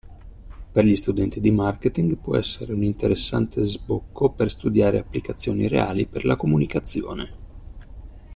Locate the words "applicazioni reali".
4.97-6.07